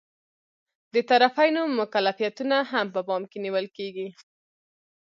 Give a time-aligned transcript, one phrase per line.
[0.93, 4.07] د طرفینو مکلفیتونه هم په پام کې نیول کیږي.